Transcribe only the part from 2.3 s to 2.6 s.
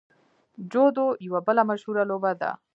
ده.